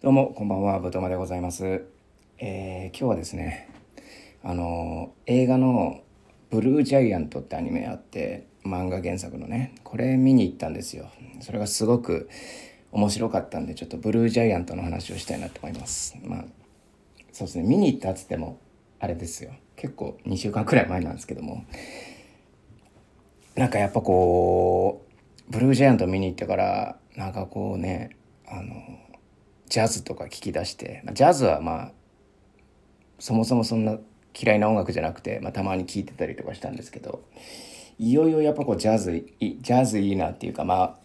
[0.00, 1.84] どうも、こんばんは、ぶとまでございます。
[2.38, 3.68] えー今日はですね、
[4.44, 6.02] あの映画の
[6.50, 11.10] ブルージャイアントってアニメあって、漫画原作のね、これ見に行ったんですよ。
[11.40, 12.28] それがすごく
[12.92, 16.16] 面白かったんで、ちょっとブルージャイアントの話をしたいなと思います。
[16.22, 16.44] まあ、
[17.32, 18.60] そうですね、見に行ったっつっても、
[19.00, 19.50] あれですよ。
[19.74, 21.64] 結構2週間くらい前なんですけども、
[23.56, 25.04] なんかやっぱこ
[25.48, 28.10] う、ブルージャイアント見に行ってから、なんかこうね、
[28.46, 29.07] あの、
[29.68, 31.92] ジャズとか聞き出して、まあジャズはまあ
[33.18, 33.98] そもそもそんな
[34.38, 37.24] 嫌いな音楽じゃなくて、まあ、たまに聴いてたりとかしたんですけど
[37.98, 40.96] いよいよやっぱこうジャズいいジャズいいなっていうかまあ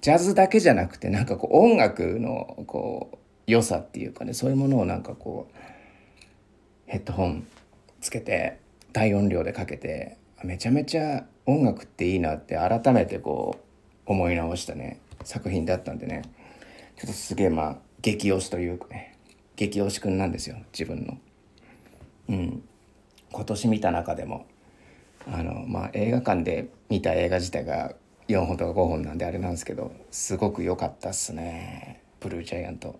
[0.00, 5.54] ジャズだけじゃなくてなんかこう音楽のこう良さっていうかねそういうものをなんかこう
[6.86, 7.46] ヘッドホン
[8.00, 8.58] つけて
[8.92, 13.58] 大音量でかけてめちゃめちゃ音楽っていいなって改めてこ
[14.06, 16.22] う思い直したね作品だったんでね。
[16.96, 19.16] ちょっとすげえまあ激推しというかね
[19.56, 21.18] 激推しくんなんですよ自分の。
[22.28, 22.62] うん、
[23.32, 24.46] 今年見た中でも
[25.26, 27.94] あの、まあ、映画館で見た映画自体が
[28.28, 32.98] 4本とか5本なんであれなんですけどすごく良かったっすねブルージャイアント。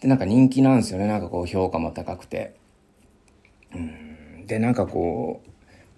[0.00, 2.54] でなんか人気なんですよねなんかこう評価も高くて。
[3.74, 5.42] うん、でなんかこ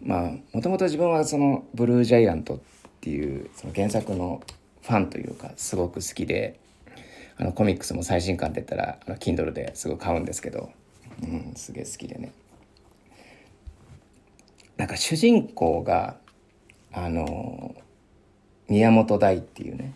[0.03, 2.61] うまあもともと自分はそのブルージャイアントっ
[3.03, 4.41] ていうその原作の
[4.81, 6.59] ファンというかすごく好きで
[7.43, 10.71] あのコミックスも最新刊出たらあの Kindle ですごい買うんですけど、
[11.25, 12.31] うん、すげえ好きでね。
[14.77, 16.19] なんか主人公が
[16.93, 17.75] あの
[18.69, 19.93] 宮本大っていうね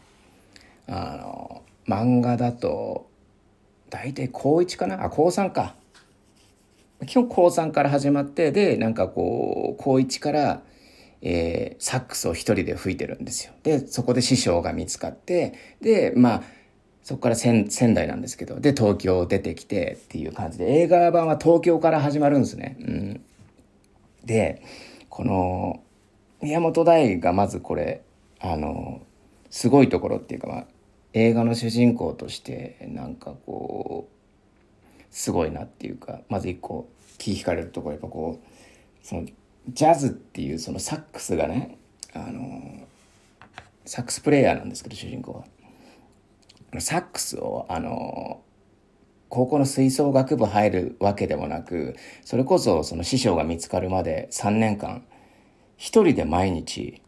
[0.88, 3.08] あの漫画だと
[3.90, 5.04] 大体高1かな？
[5.04, 5.76] あ高3か。
[7.06, 10.62] 基本高3から始まってでなんかこう高1から、
[11.22, 13.52] えーサックスを一人で吹いてるんですよ。
[13.62, 16.55] でそこで師匠が見つかってでまあ
[17.06, 22.76] そこから仙仙台なんですけどで東京出てきてっていう感じで映画版は東京から始まるんですね。
[22.80, 23.24] うん、
[24.24, 24.60] で
[25.08, 25.84] この
[26.42, 28.02] 宮本大がまずこれ
[28.40, 29.02] あの
[29.50, 30.66] すごいところっていうか、まあ、
[31.12, 36.88] 映画の主人公としてなんかこうすごいなっていうかまず一個
[37.18, 39.26] 気引かれるところやっぱこうその
[39.68, 41.78] ジャズっていうそのサックスがね
[42.14, 42.84] あの
[43.84, 45.44] サックスプレイヤーなんですけど主人公は。
[46.80, 48.42] サックスをあの
[49.28, 55.04] 高校の吹奏楽部入るわけでもなくそれこそその師匠が見つかるまで3年間
[55.76, 57.02] 一人で毎日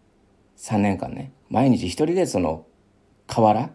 [0.56, 2.66] 3年間ね毎日一人でその
[3.26, 3.70] 河原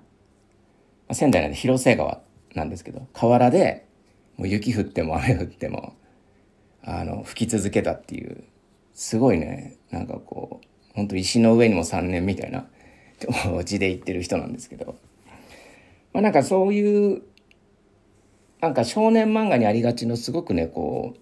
[1.11, 2.21] 仙台なんで広瀬川
[2.55, 3.87] なんですけど河原で
[4.37, 5.95] もう雪降っても雨降っても
[6.83, 8.43] あの吹き続けたっていう
[8.93, 12.67] すごいねなんかこう本当石の上にも3年みたいな
[13.63, 14.95] 字で言ってる人なんですけど、
[16.13, 17.24] まあ、なんかそういう
[18.62, 21.19] なんか少年漫画にありがちのすごくねこう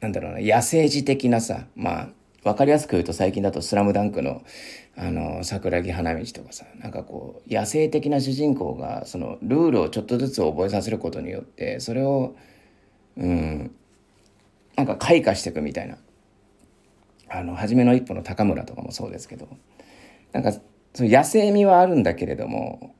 [0.00, 2.08] なんだろうな野生児的なさまあ
[2.44, 4.42] 分かりやすく言うと最近だと「スラムダンクの
[4.96, 12.36] あの桜木花道とかさなんかこう野生的な主人公がそのルールをちょっとずつ覚えさせることによってそれを
[13.16, 13.74] うん
[14.76, 15.98] なんか開花していくみたいな
[17.28, 19.48] あの初めの一歩の高村とかもそうですけど
[20.32, 20.52] なんか
[20.94, 22.94] その野生味はあるんだけれども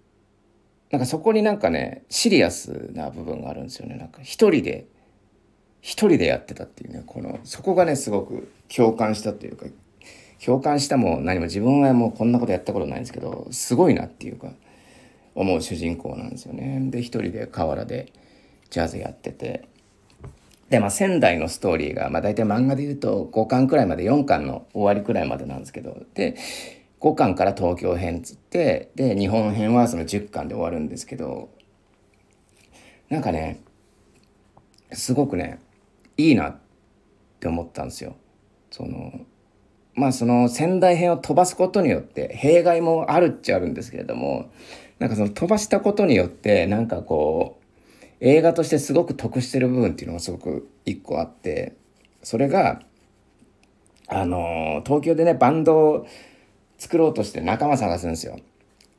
[0.91, 3.97] なんかそこになんかねシリアスな部分があるんですよね。
[3.97, 4.87] なんか一人で
[5.81, 9.67] 一人でやってたっていうねこのそこがねすごく共感したっていうか
[10.45, 14.51] 共感したも何も自分はもうこんなことやったことないんですけどすごいなっていうか
[15.35, 16.81] 思う主人公なんですよね。
[16.91, 18.13] で一人で河原で
[18.71, 19.69] ジャズやってて。
[20.71, 26.03] でまあ仙台のストーリーが、まあ、大体漫画で言うと5巻くらいまで4巻の終わりくらいまでなんですけど。
[26.15, 26.37] で
[27.05, 31.51] 5巻から東京編っつってで日本編はその10巻で終わるんですけど
[33.11, 33.61] なんかね
[34.91, 35.61] すごくね
[36.17, 36.57] いいなっ
[37.41, 38.17] て思ったんですよ。
[38.71, 39.21] その
[39.95, 44.51] まあその仙台編を飛ばすことによって弊害もあるっちゃあるんですけれども
[44.99, 51.77] なんかその飛ばしたことによってなんかこう映画としてすごく得してる部分っていうのがすごく一個あって
[52.23, 52.81] それが
[54.09, 56.07] あの東京でねバンドを
[56.79, 58.39] 作ろうとして仲間探すんですよ。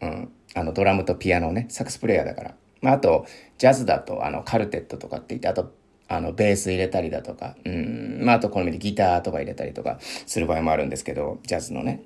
[0.02, 2.56] うん、あのドラムとピアノねサックスプレイヤーだから。
[2.82, 3.26] まあ、あと
[3.58, 5.74] ジャズだとあのカルテットとかって言ってあと
[6.08, 12.04] あのベース入れたりだとか、うんまあ、あと好みでギターとか入れたりとかする場合もあるんですけどジャズのね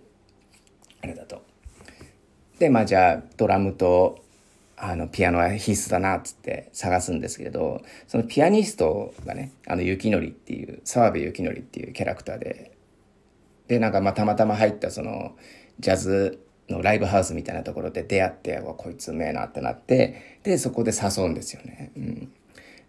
[1.02, 1.44] あれだと。
[2.60, 4.24] でまあじゃあドラムと
[4.78, 12.72] あのピアノは必須だなっつって探すんですけれどそのピアニストがねあの雪のりっていう澤部幸則っていうキャラクターで
[13.68, 15.36] でなんかまあたまたま入ったその
[15.80, 21.92] ジャズのライブハウスみたいなところで出会ってわこいつうめえなってなってでそこで誘うんですよね。
[21.96, 22.32] うん、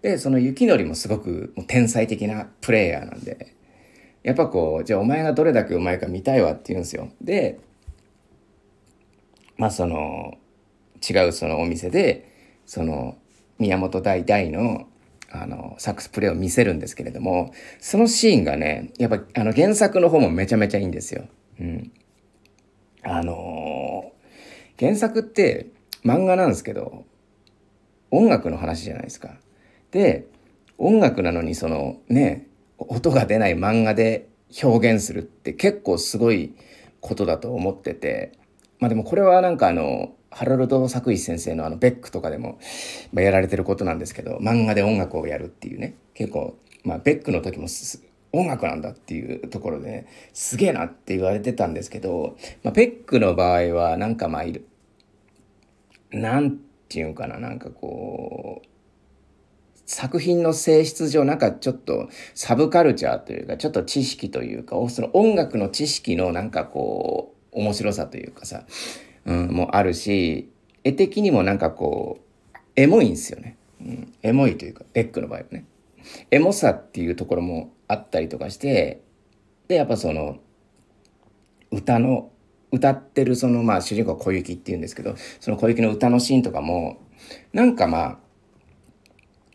[0.02, 3.54] でその雪のりもすごくもう天才的なプレイヤーなんで
[4.22, 7.10] やっぱこうじゃあお前がどれだけうまいか見たいわって言うんですよ。
[7.22, 7.58] で
[9.56, 10.38] まあその
[11.08, 12.30] 違うそのお店で
[12.66, 13.16] その
[13.58, 14.86] 宮本大大の
[15.32, 21.26] あのサックスプレーを見せるんですけれどもそのシーンがねやっぱあの原作の方もめちゃめちゃいいんですよ。
[21.60, 21.92] うん、
[23.02, 25.70] あのー、原作って
[26.04, 27.04] 漫画なんですけど
[28.10, 29.36] 音楽の話じゃないですか。
[29.90, 30.26] で
[30.78, 32.46] 音楽なのにそのね
[32.78, 34.28] 音が出ない漫画で
[34.62, 36.54] 表現するって結構すごい
[37.00, 38.32] ことだと思ってて
[38.78, 42.58] まあでもこれはなんかあのハロルド作一先生のあのベックとかでも、
[43.12, 48.02] まあ、やられてることなんですけど漫画で音楽をやるっていうね結構まあベックの時もす
[48.32, 54.66] 音楽なんだっていうところで、ね、すげえなって言われてたんですけど、まあ、ペックの場合はなんかまあいる
[56.12, 58.66] なんていうかななんかこう
[59.86, 68.64] 作品の性質上なんかちょっとサブカルチャーというかちょっと知識というかその音楽の知識のなんかこう面白さというかさ
[69.26, 70.50] うん、もあるし、
[70.84, 72.18] 絵的にもなんかこ
[72.54, 73.56] う、エモいんですよね。
[73.80, 75.64] うん、エモいというか、ベックの場合はね。
[76.30, 79.02] エモさっていうところもあったりとかして、
[79.68, 80.38] で、やっぱその、
[81.70, 82.30] 歌の、
[82.72, 86.98] 歌ってるそのまあ主人公小雪っていうんですけど、その小雪の歌のシーンとかも、
[87.52, 88.18] なんかまあ、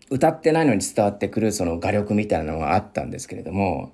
[0.10, 3.94] 歌ってないのに伝わってくるその画力みたいなのがあったんですけれども、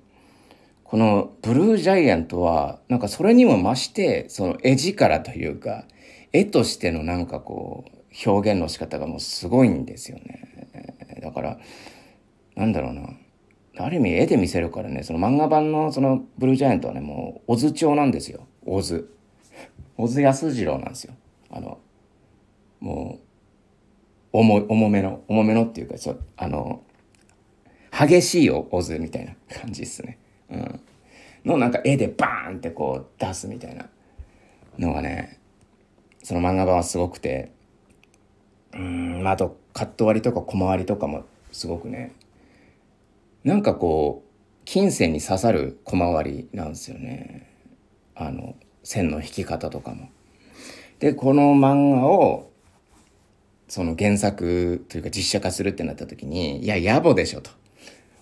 [0.82, 5.86] このブルージャイアントは、なんかそれにも増して、その絵力というか、
[6.32, 10.68] 絵としてのなんかこう、表現の仕方がもうすごいんですよね。
[11.22, 11.58] だから、
[12.56, 13.08] なんだろうな。
[13.78, 18.46] ある意味絵で見せるからね、その漫画版のそのブルージャイアントはね、もう、小津町なんですよ。
[18.66, 19.10] 小津。
[19.96, 21.14] 小津安二郎なんですよ。
[21.50, 21.78] あの、
[22.80, 23.18] も
[24.32, 26.82] う、重、重めの、重めのっていうか、ちょあの、
[27.90, 30.18] 激しい小津みたいな感じですね。
[30.52, 30.80] うん、
[31.44, 33.86] のなんか絵でバーンってこう出すみたいな
[34.78, 35.40] のがね
[36.22, 37.52] その漫画版はすごくて
[38.74, 42.12] うんあとカット割りとか小回りとかもすごくね
[43.44, 44.30] なんかこう
[44.64, 47.50] 金銭に刺さる小回りなんですよね
[48.14, 50.10] あの線の引き方とかも。
[50.98, 52.50] でこの漫画を
[53.66, 57.50] その原作というか実写化するってなった時にいや野暮でしょと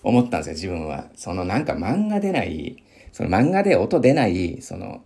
[0.03, 1.09] 思ったんですよ、自分は。
[1.15, 5.03] そのなんか漫画出ない、その漫画で音出ない、その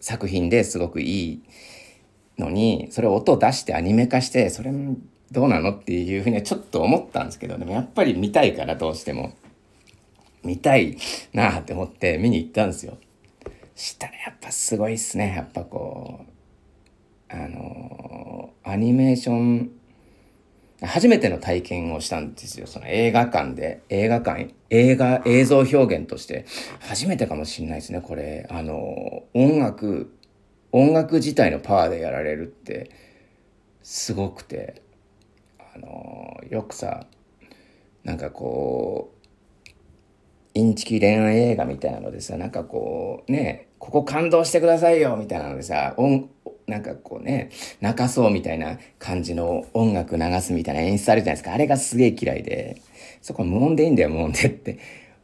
[0.00, 1.42] 作品ですごくいい
[2.38, 4.72] のに、それを音出してアニメ化して、それ
[5.32, 5.72] どうなの？
[5.72, 9.34] っていうふうにはちょっと思ったんですけど、でもやっぱり見たいからどうしても。
[10.44, 10.96] 見たい
[11.32, 12.96] なあって思って見に行ったんですよ。
[13.74, 15.34] したらやっぱすごいっすね。
[15.36, 19.70] やっぱこう、あのー、アニメーション
[20.80, 22.68] 初めての体験をしたんですよ。
[22.68, 26.46] その映画館で、映画館、映画、映像表現として、
[26.78, 28.46] 初めてかもしれないですね、これ。
[28.48, 30.16] あの、音楽、
[30.70, 32.92] 音楽自体のパワーでやられるって、
[33.82, 34.82] すごくて、
[35.82, 37.06] あの、よくさ、
[38.04, 39.18] なんかこう、
[40.54, 46.28] インチキ恋愛映画みたいなのでさ、なんかこう、ね、ここ感動してくださいよみたいなのでさ、音、
[46.66, 51.52] なんかこうね、泣かそうみたいな感じの音楽流すみたいな演出あるじゃないですか。
[51.52, 52.82] あれがすげえ嫌いで、
[53.22, 54.78] そこ無音でいいんだよ、無音でって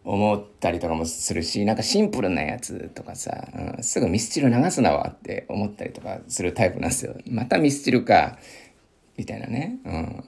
[0.05, 7.17] 思ったりとかもするし、なんかシンプルなやつとかさ、うん、すぐミスチル流すなわって思ったりとかするタイプなんですよ。
[7.27, 8.39] またミスチルか、
[9.17, 9.79] みたいなね。
[9.85, 10.25] うん。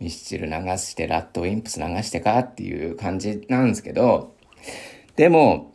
[0.00, 4.34] ミスチル流してラッドウィンプス流してかっていう感じなんですけど、
[5.16, 5.72] でも、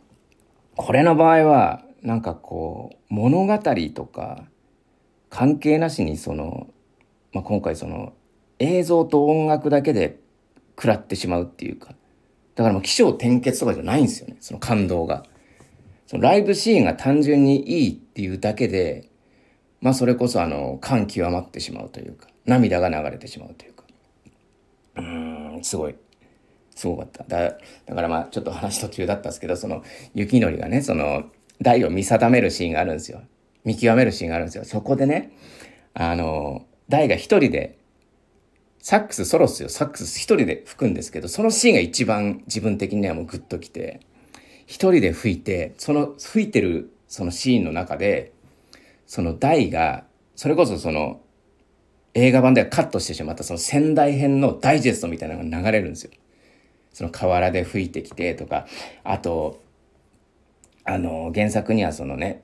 [0.76, 3.58] これの場合は、なんかこう物語
[3.94, 4.44] とか
[5.28, 6.68] 関係なしにその、
[7.32, 8.14] まあ、今回その
[8.58, 10.18] 映像と音楽だけで
[10.76, 11.94] 食らってしまうっていうか
[12.54, 15.24] だからもう起承転結とかじゃないんですよねその感動が。
[16.06, 19.08] そのライブシーンが単純にいいっていうだけで
[19.80, 23.79] まあそれこそあの感極まってしまうというか涙が流れてしまうというか
[25.00, 25.94] うんすごい
[26.74, 29.82] すごかっただだからまあちょっと話途中だったんですけどその
[30.14, 31.24] 雪のりがねその
[31.62, 33.22] 台を見定めるシーンがあるんですよ。
[33.64, 34.64] 見極めるシーンがあるんですよ。
[34.64, 35.32] そこでね、
[35.94, 37.78] あの、台が一人で、
[38.82, 39.68] サックスソロっすよ。
[39.68, 44.00] サックス一人で吹くんですけど、そのシーンが一番自分的にはもうグッときて、
[44.66, 48.32] 一人で吹いて、その吹いてるそのシーンの中で、
[49.06, 50.04] その台が、
[50.36, 51.20] それこそその
[52.14, 56.10] 映画版ではカットしてしまったその仙台編のダイジェストみたいなのが流れるんですよ。
[56.92, 58.66] その河原で吹いてきてとか、
[59.04, 59.60] あと、
[60.84, 62.42] あの、原作にはそのね、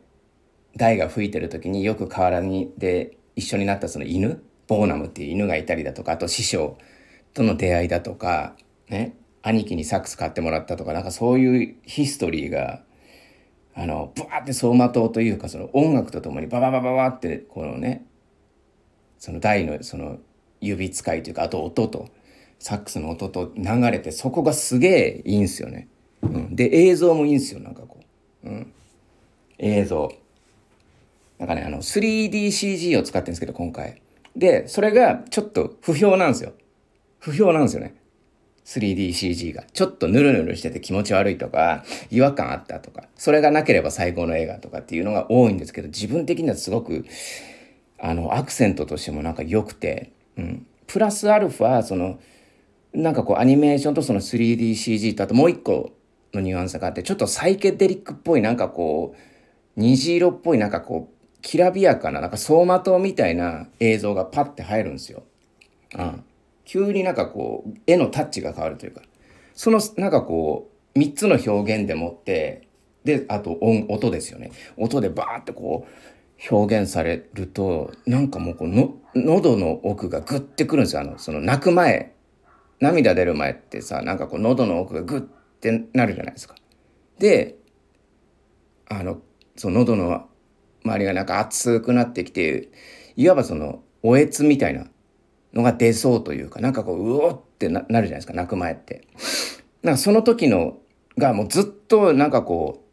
[0.76, 6.76] 大が吹いてる時によく河原にで一緒になったその犬ボーナムっていう犬がいたりだとかあと師匠
[7.34, 8.56] との出会いだとか
[8.88, 12.82] ね兄貴にサックス買ってもらったとかなんかそういうヒストリーが
[13.74, 18.04] あのブワーって走馬灯というかその音楽とともにバババババってこのね
[19.18, 20.18] その大のその
[20.60, 22.08] 指使いというかあと音と
[22.58, 25.88] サックスの音と流れてそこがすげえいいんすよね。
[26.22, 28.00] うん、で映像もいいんすよなんかこ
[28.44, 28.72] う、うん、
[29.58, 30.12] 映像。
[31.38, 34.00] なんかねあの 3DCG を使ってるんですけど今回。
[34.34, 36.52] でそれがちょっと不評なんですよ。
[37.18, 37.94] 不評なんですよね。
[38.66, 39.64] 3DCG が。
[39.72, 47.04] ちょっとヌルヌルしてて気持ち悪いとか、違和感あったとか、それがなければ最高の映画とかっていうのが多いんですけど、自分的にはすごく、
[47.98, 50.66] あの、アクセントとしてもなんか良くて、うん。
[50.86, 52.18] プラスアルファ、その、
[52.92, 55.92] なんかこうアニメーションとその 3DCG とあともう一個
[56.32, 59.20] のニュアンスがあって、ちょっとサイケデリックっぽいなんかこう、
[59.76, 65.22] 虹色っぽいなんかこう、きらびやかななんか走馬灯みたいな映像がパッて入るんですよ。
[65.96, 66.24] うん。
[66.64, 69.02] 急になんかこう、絵のタッチが変わるというか、
[69.54, 72.66] そのなんかこう、3つの表現でもって、
[73.04, 74.50] で、あと音、音ですよね。
[74.76, 76.15] 音でバーってこう、
[76.50, 81.00] 表現されると、なんかもうこの、喉の奥がグッてくるんですよ。
[81.00, 82.14] あの、その泣く前、
[82.80, 85.20] 涙出る前ってさ、なんかこう喉の奥がグッ
[85.60, 86.54] てなるじゃないですか。
[87.18, 87.56] で、
[88.88, 89.20] あの、
[89.56, 90.28] その喉の
[90.84, 92.68] 周りがなんか熱くなってきて、
[93.16, 94.86] いわばその、おえつみたいな
[95.54, 99.08] のが出そうというか、なんかこう、うおってなるじゃないですか、泣く前って。
[99.82, 100.78] なんかその時の
[101.16, 102.85] がもうずっとなんかこう、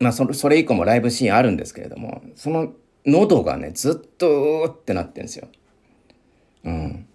[0.00, 2.72] まあそそれ以降もライブシーンあるんですけれども、その
[3.06, 5.48] 喉がね、ずっとうーってなってんですよ。
[6.64, 7.06] うん。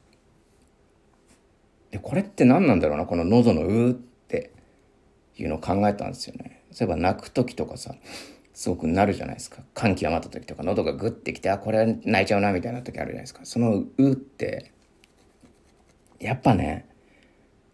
[1.91, 4.51] で、これって何なんだろうな、この喉のうーって
[5.37, 6.63] いうのを考えたんですよね。
[6.71, 7.95] そういえば泣く時とかさ、
[8.55, 14.71] すごくなるじゃないですか感極まった時とか喉がグッてきてあこれ泣いちゃうなみたいな時あるじゃないですかその「う」って
[16.21, 16.87] やっぱね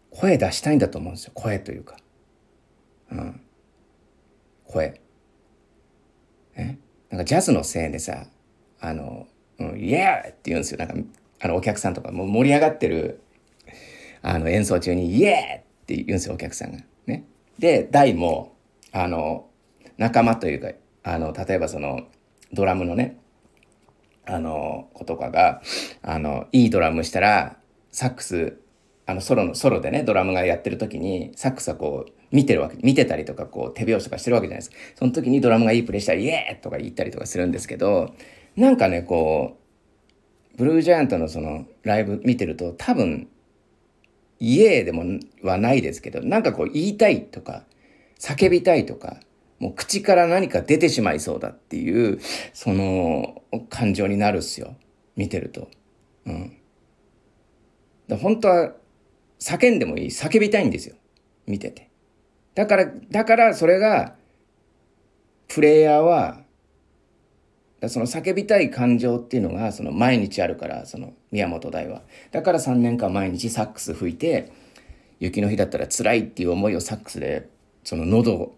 [0.09, 1.97] 声出したいんだと思うんですよ声というか
[3.11, 3.41] うん
[4.71, 4.99] 声。
[6.55, 6.77] え？
[7.09, 8.25] なんかジャズのせいでさ
[8.79, 9.27] あの
[9.59, 10.77] 「うん、イエー!」って言うんですよ。
[10.79, 10.95] なんか
[11.41, 13.21] あのお客さんとかもう盛り上がってる
[14.21, 16.79] あの演奏中に「イエー!」って言うんですよお客さんが。
[17.05, 17.25] ね？
[17.59, 18.55] で大も
[18.91, 19.49] あの
[19.97, 20.71] 仲間というか
[21.03, 22.07] あの例えばその
[22.53, 23.17] ドラムのね
[24.25, 25.61] あの子とかが
[26.01, 27.57] あのいいドラムしたら
[27.91, 28.59] サックス
[29.05, 38.13] あのソロのソロでねドラムがやってる時にサックスはこう見てるわけ見てたりとかこう手拍子とかしてるわけじゃないですかその時にドラムがいいプレーしたら「イエー!」とか言ったりとかするんですけど
[38.55, 39.57] なんかねこ
[40.53, 43.27] うブルージャイアントのそのライブ見てると多分
[44.39, 47.65] 「イエー!」でもはないですけどなんかこう言いたいとか
[48.19, 49.19] 叫びたいとか
[49.59, 52.19] もう口から何か出てしまいそうだっていう、
[52.51, 54.75] その感情になるっすよ。
[55.15, 55.69] 見てると。
[56.25, 56.57] うん。
[58.07, 58.73] だ本当は
[59.39, 60.07] 叫んでもいい。
[60.07, 60.95] 叫びたいんですよ。
[61.45, 61.90] 見てて。
[62.55, 64.15] だから、だからそれが、
[65.47, 66.41] プレイヤーは、
[67.87, 72.03] その叫びたい感情っていうのが、その毎日あるから、その宮本大は。
[72.31, 74.51] だから3年間毎日サックス吹いて、
[75.19, 77.49] 雪の日だったら辛いっていう思いをサックスで、
[77.83, 78.55] その喉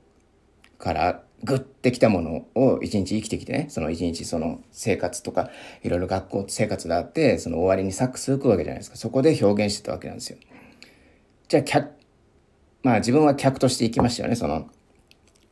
[0.77, 5.49] からグッてきたものを一日生きてきてねその一日その生活とか
[5.83, 10.37] いろいろ学校生活があってその終わりにサックス吹くわけじゃないですかそこで表現してたわけなんですよ。
[11.49, 11.63] じゃあ
[12.83, 14.69] まあ自分は客として行きましたよねその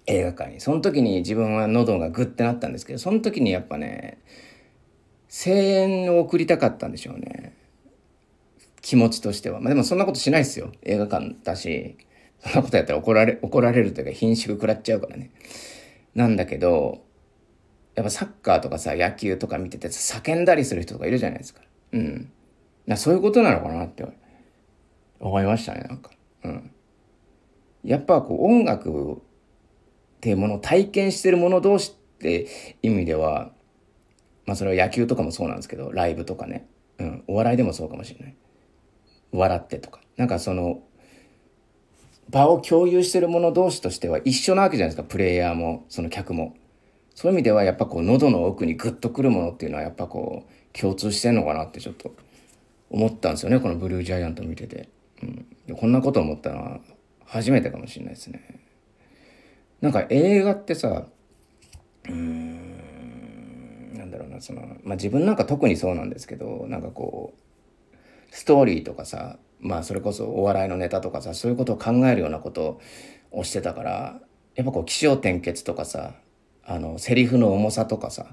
[0.05, 4.21] 映画館にその時に自分は喉がグッてなったんですけどその時にやっぱね
[5.29, 7.55] 声援を送りたかったんでしょうね
[8.81, 11.97] 気持ちとしてはまあでもそんなことしないですよ映画館だし
[12.43, 15.31] そんなことやったら怒られ、怒られるというか貧縮食らっちゃうからね。
[16.15, 17.03] なんだけど、
[17.95, 21.61] やっぱサッカーとかさ、野球とか見てて叫んだりする人とかいるじゃないですか。
[21.91, 22.31] うん。
[22.87, 24.05] なそういうことなのかなって
[25.19, 26.11] 思いましたね、なんか。
[26.43, 26.71] うん。
[27.83, 29.17] やっぱこう音楽っ
[30.21, 32.47] ていうものを体験してる者同士って
[32.81, 33.51] 意味では、
[34.45, 36.67] まあそれは野球とかもそうなんですけど、ライブとかね。
[36.99, 37.23] うん。
[37.27, 38.35] お笑いでもそうかもしれない。
[39.31, 40.01] 笑ってとか。
[40.17, 40.83] なんかその
[42.31, 46.55] 場を共有してる者同士としては一緒なわけじゃないですかプレイヤーもその客も
[47.13, 52.15] そういう意味ではやっぱこう喉の奥にグッとくるものっていうのはやっぱこう共通してんのかなってちょっと
[52.89, 54.89] 思ったんですよねこのブルージャイアント見てて、
[55.21, 55.25] う
[55.73, 56.79] ん、こんなこと思ったのは
[57.31, 58.59] 初めてかもしれないですね。
[59.81, 61.07] なんか映画ってさ
[62.07, 67.95] うんなんだろうなそのまあ自分なんか特にそうなんですけどなんかこう
[68.35, 72.79] ストーリーとかさまあそれこそお笑いのネタとかさそういうことを考えるようなこと
[73.31, 74.19] をしてたから
[74.55, 76.13] やっぱこう起承転結とかさ
[76.65, 78.27] あの、セリフの重さとかさ、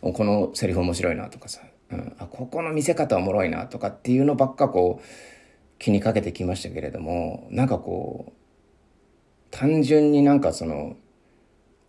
[0.00, 1.60] このセリフ面白いなとかさ、
[1.90, 5.06] うん、あ、ここの見せ方おもろいなとかっていうのばっかこう、
[5.82, 8.32] 気にかけてきましたけれども、なんかこう、
[9.50, 10.96] 単純になんかその、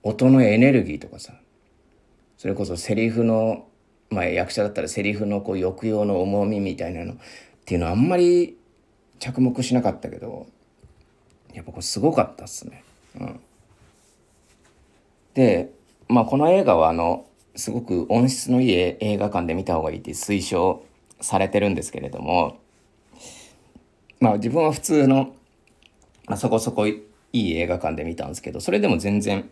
[0.01, 1.35] 音のエネルギーとかさ、
[2.35, 3.67] それこそセリフの、
[4.09, 7.17] まあ役者だったらセリフのこう抑揚の重みみたいなのっ
[7.65, 8.57] ていうのはあんまり
[9.19, 10.47] 着目しなかったけど、
[11.53, 12.83] やっぱこれすごかったっすね。
[13.19, 13.39] うん。
[15.35, 15.71] で、
[16.07, 20.83] まあこの映画はあの、すごく音質のいい映画館で見た方がいいって推奨
[21.21, 22.57] されてるんですけれども、
[24.23, 25.35] まあ自分は普通の、
[26.27, 27.03] まあ、そこそこい
[27.33, 29.49] い映画館で見たんですけど、それでも全然、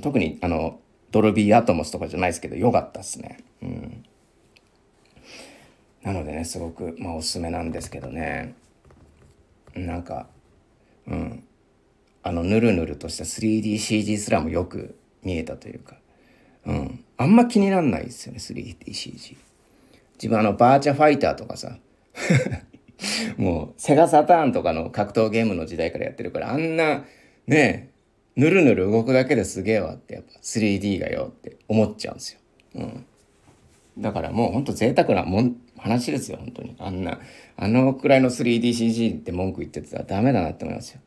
[0.00, 0.80] 特にあの、
[1.10, 3.44] ドルビーアトモスとかじゃないですけど、良かったっすね。
[3.62, 4.04] うん。
[6.02, 8.54] なのでね、すごく、まあおすすめなんですけどね。
[9.74, 10.28] なんか、
[11.06, 11.44] うん。
[12.22, 15.96] あの、ぬるぬるとした 3DCG すらもよく見えたというか、
[16.64, 17.04] うん。
[17.18, 19.36] あんま気になんないですよね、3DCG。
[20.14, 21.76] 自分あの、バーチャファイターとかさ、
[23.36, 27.04] もう、セガサターンとかの格闘ゲームの時代からやってるから、あんな、
[27.46, 27.90] ね
[28.36, 32.40] え、ぬるぬる動くだけですげえわって、やっぱ 3D がよって思っちゃうんですよ。
[32.76, 33.06] うん。
[33.98, 36.76] だからもうほんと贅沢なもん、話ですよ、本当に。
[36.78, 37.18] あんな、
[37.56, 41.00] あのくらいの 3DCG って文句言ってたらダメだなって思いますよ。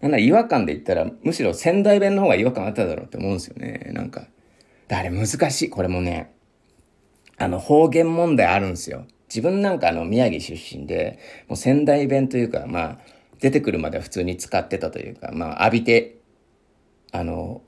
[0.00, 3.90] なんだ違和感で言ったら、むしろ仙台弁の方が違和感あっただろうって思うんですよね。
[3.92, 4.26] なんか。
[4.88, 5.70] あれ難しい。
[5.70, 6.32] これもね、
[7.38, 9.06] あの方言問題あるんですよ。
[9.30, 11.18] 自分なんかあの宮城出身で、
[11.48, 12.98] もう仙台弁というか、まあ、
[13.38, 16.18] 出てくるまでは普通に使ってたというか、まあ、浴びて、
[17.12, 17.62] あの、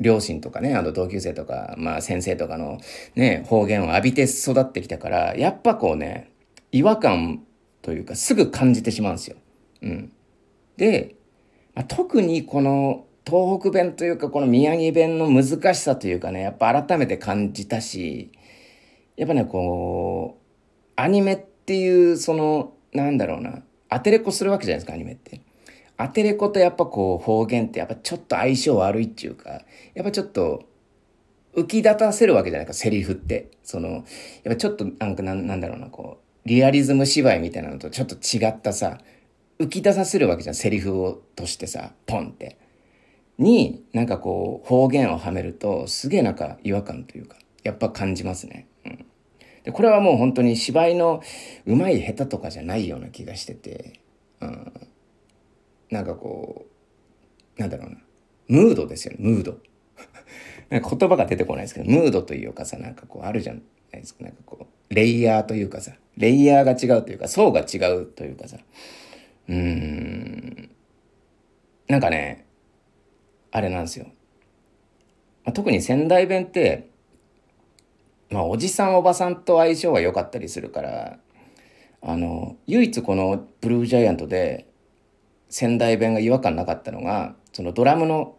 [0.00, 2.78] 両親とかね、あの同級生とか、まあ先生とかの
[3.16, 6.30] ね、方言を浴びて育ってきたから、やっぱこうね、
[6.70, 7.42] 違和感
[7.82, 9.36] というかすぐ感じてしまうんですよ。
[9.82, 10.12] うん。
[10.76, 11.16] で、
[11.74, 18.30] まあ、特にこの東北弁というかこの宮城弁の難しさというかね、やっぱ改めて感じたし、
[19.16, 20.17] やっぱね、こう、
[21.00, 25.40] アニメっていうその、なんだろうな、アテレコするわけじゃないですか、アニメって。
[25.96, 29.62] アテレコとやっぱこう方言ってやっぱちょっと相性悪いっていうか、
[29.94, 30.64] やっぱちょっと
[31.54, 33.48] 浮き立たせるわけじゃないか、セリフって。
[33.62, 34.02] その、やっ
[34.46, 38.98] ぱちょっとなんかなんだろうな、こう、リアリズム芝居みたいなのとちょっと違ったさ、
[39.60, 42.58] 浮き出させるわけじゃん、セリフをとしてさ、ポンって。
[43.38, 48.66] に、なんかこう、方言をはめると、すげえなんか違和感というか、やっぱ感じますね。
[48.84, 49.06] うん。
[49.64, 51.22] で、これはもう本当に芝居の
[51.66, 54.00] 上手い下手とかじゃないような気がしてて、
[54.40, 54.72] うん。
[55.90, 56.66] なんかこ
[57.56, 57.96] う、なんだろうな。
[58.48, 59.58] ムードですよね、ムード。
[60.70, 64.24] なんか言葉が出てこないですけど、ムードというかさ、なんかこうあるじゃないですか。
[64.24, 68.58] なんかこう、レイヤーというかさ、レイヤーが違うというか、層が違うというかさ、
[69.48, 70.70] うーん、
[71.88, 72.46] なんかね、
[73.50, 74.06] あれなんですよ。
[75.44, 76.90] まあ、特に仙台弁って、
[78.30, 81.18] まあ、おじさんおばさんと相性が良かったりするから、
[82.02, 84.68] あの、唯一このブルージャイアントで
[85.48, 88.36] 仙台弁が違和感なかったのがそのドラムの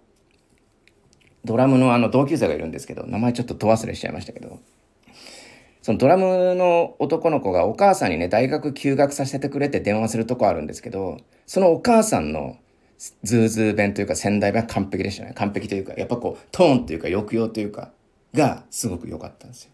[1.45, 4.59] ドラムのあの同級生がいるんですけど名前ちょっとど忘れしちゃいましたけど
[5.81, 12.57] そのドラムの男の子がお母さんにね大学休学させてくれって電話するとこあるんですけどそのお母さんの
[13.23, 17.91] ズーズー弁というか仙台弁は完璧でしたね完璧というかやっぱこうトーンというか抑揚というか
[18.33, 19.71] がすごく良かったんですよ。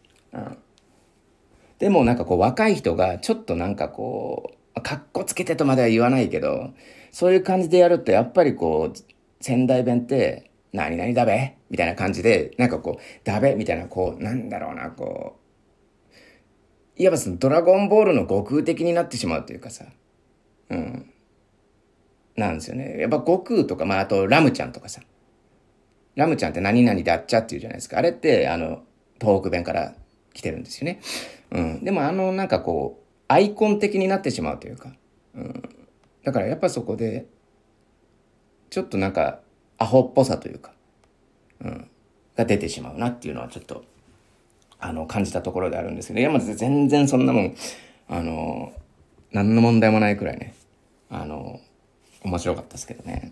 [1.80, 6.74] でもなんかこう若い人がちょっとなんかこうかっこつけてとまでは言わないけど
[7.12, 8.98] そういう感じでやると、やっぱりこう、
[9.40, 11.56] 仙台弁って、何々だべ？
[11.70, 13.56] みたいな感じで、なんかこう、だべ？
[13.56, 15.38] みたいな、こう、なんだろうな、こ
[16.98, 19.86] う、いわばそのドラゴンボールの悟空的になってしまうというかさ、
[20.70, 21.10] うん。
[22.36, 22.98] なんですよね。
[23.00, 25.00] やっぱ悟空とか、まあ、あとラムちゃんとかさ、
[26.16, 27.98] ラムちゃんって何々であっちゃっていうじゃないですか。
[27.98, 28.84] あれって、あの、
[29.22, 29.96] 東北弁から
[30.36, 31.00] 来てるんですよね。
[31.50, 31.84] うん。
[31.84, 34.94] でもあの、なんかこう、アイコン的になってしまうというか、
[35.34, 35.64] うん。
[36.24, 37.28] だからやっぱそこで
[38.70, 39.40] ちょっとなんか
[39.78, 40.74] アホっぽさというか、
[41.64, 41.90] うん、
[42.36, 43.86] が出てしまうなっていうのはちょっと
[44.80, 46.20] あの感じたところであるんですけど。
[46.20, 47.56] いやまず全然そんなもん
[48.10, 48.74] あの
[49.32, 50.56] 何の問題もないくらいね。
[51.10, 51.60] あの
[52.24, 53.32] 面白かったですけどね、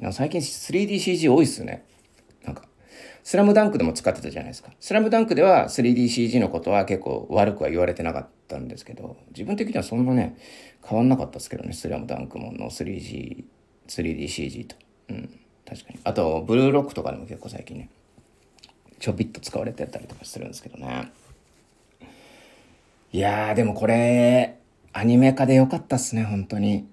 [0.00, 1.84] うん、最近 3DCG 多いっすよね。
[3.22, 4.70] スラムダンクでも使ってたじゃないですか。
[4.80, 10.36] スラムダンクでは 3DCG のことは結構悪くは言われてなかったんですけど、自分的にはそんなね、
[10.86, 13.44] 変わんなかったですけどね、スラムダンクもの 3G、
[13.88, 14.76] 3DCG と。
[15.10, 15.30] うん、
[15.68, 16.00] 確かに。
[16.04, 17.90] あと、ブルーロックとかでも結構最近ね、
[18.98, 21.10] ちょびっと使われてたりとかするんですけどね。
[23.12, 24.56] いやー、でもこれ、
[24.92, 26.86] アニメ化でよかったっすね、本当に。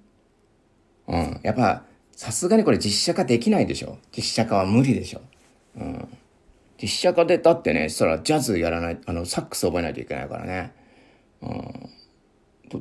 [1.08, 1.40] うん。
[1.44, 4.00] やっぱ、さすがにこれ実写化できないでしょ。
[4.16, 5.22] 実写化は無理でしょ。
[5.78, 6.17] うん。
[6.82, 10.74] 実写化でだってね、そしたらジャズやらない、あの、サックス覚えないといけないからね。
[11.42, 11.90] うん。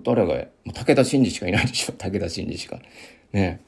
[0.02, 2.80] 誰が、武田真治しかいないでしょ、 武田真治しか。
[3.32, 3.60] ね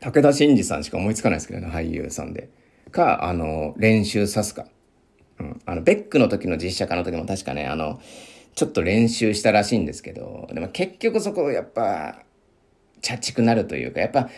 [0.00, 2.48] 武田真治さんしか思いつかないですけどね、俳優さんで。
[2.90, 4.66] か、あの、練習さすか。
[5.38, 5.60] うん。
[5.64, 8.00] あの、ベックの時の実写化の時も確かね、あの、
[8.54, 12.24] ちょっと練習したらしいんですけど、でも結局そこやっぱ、
[13.00, 14.28] チャチくなるというか、やっぱ、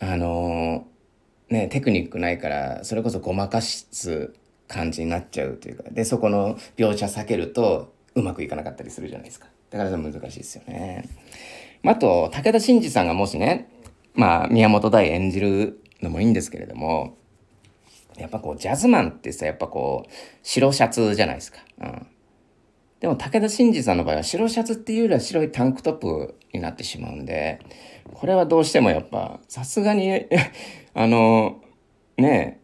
[0.00, 0.86] あの
[1.52, 4.32] ね、テクニックないから、それこそごまかす
[4.68, 9.48] 感じになっちゃうというか、で、そこの描写避けるとうまくいかなかったりするじゃないですか。
[9.70, 11.04] だから難しいですよね。
[11.84, 13.68] あ、あと、武田真治さんがもしね、
[14.14, 17.18] まあ、宮本大演じるのもいいんですけれども、
[18.16, 20.10] やっぱこう、ジャズマンってさ、やっぱこう、
[20.42, 21.58] 白シャツじゃないですか。
[21.82, 22.06] うん。
[23.02, 27.58] でも武田真治さんの場合は白シャツっていうよりは白いタンクトップになってしまうんで、
[28.14, 30.12] これはどうしてもやっぱ、さすがに
[30.94, 31.60] あの、
[32.16, 32.60] ね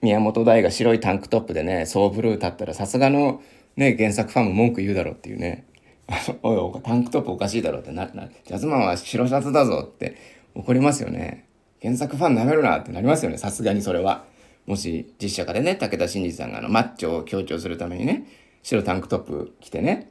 [0.00, 3.42] 宮本大が白いタンクトップでね、ソーブルー立ったらさすがの
[3.74, 5.64] ね、原作ファンも文句言うだろうっていうね。
[6.44, 10.14] おいお、タンクトップおかしいだろってな、な、ジャズマンは白シャツだぞって
[10.54, 11.46] 怒りますよね。
[11.82, 14.24] 原作ファン舐めるなってなりますよね、さすがにそれは。
[14.66, 18.22] もし実写化でね、武田真治さんがあのマッチョを強調するためにね、
[18.62, 20.10] 白タンクトップ着てね。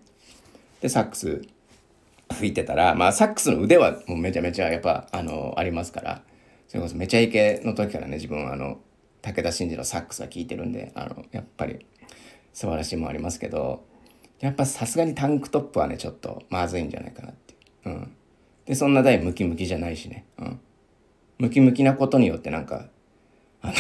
[0.81, 1.41] でサックス
[2.31, 6.21] 吹いてたらまあサックスの腕はもうめちゃめちゃやっぱあのありますから。
[6.69, 8.77] それこそめちゃイケの時からね自分はあの
[9.23, 11.85] 武田真治のサックスは聴いてるんであのやっぱり
[12.53, 13.83] 素晴らしいもありますけど
[14.39, 17.89] やっぱさすがにタンクトップはねちょっとまずいんじゃないかなってう。
[17.89, 18.15] うん、
[18.65, 20.59] でそんな台ムキムキじゃないしね、うん、
[21.39, 22.85] ムキムキなことによってなんか
[23.63, 23.73] あの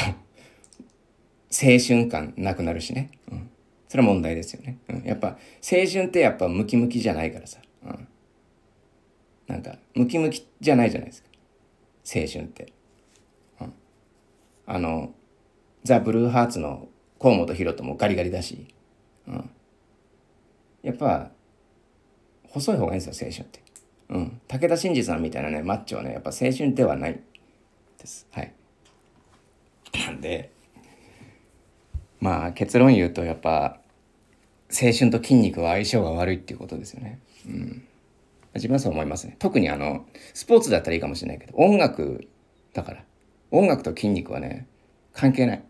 [1.51, 3.11] 青春感なくなるしね。
[3.31, 3.49] うん。
[3.89, 4.77] それは問題ですよね。
[4.87, 7.59] うん、やっぱ青春ってやっぱムキムキじゃないからさ。
[7.83, 8.07] うん、
[9.47, 11.29] なんかムキムキじゃないじゃないですか。
[12.05, 12.71] 青春って。
[13.59, 13.73] うん、
[14.67, 15.11] あの
[15.83, 16.87] ザ・ブルーハーツの
[17.19, 18.67] 河本大翔もガリガリだし。
[19.27, 19.49] うん、
[20.83, 21.31] やっぱ
[22.47, 23.59] 細い方がいいんですよ青春って。
[24.09, 27.19] うん、武田真治さんみたいなねマッチョはねやっぱ青春ではない
[27.97, 28.27] です。
[28.29, 28.53] はい。
[30.05, 30.51] なんで
[32.19, 33.79] まあ結論言うとやっぱ
[34.71, 37.19] 青春と筋肉は相性が悪いっていうことですよね。
[37.47, 37.83] うん。
[38.55, 39.35] 自分はそう思いますね。
[39.39, 42.27] 特にあの、スポーツだったらいいかもしれないけど、音楽
[42.73, 43.03] だから。
[43.51, 44.67] 音楽と筋肉はね、
[45.13, 45.63] 関係ない。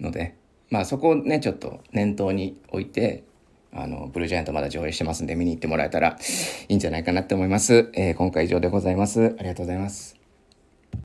[0.00, 0.36] ので、
[0.70, 3.24] まあそこをね、ちょっと念頭に置いて、
[3.72, 6.18] あの、ブルージャイアントまだ上映してますんで見に行ってもらえたら
[6.68, 7.90] いいんじゃないかなって思います。
[7.94, 9.34] えー、今回以上でございます。
[9.38, 10.17] ありがとうございます。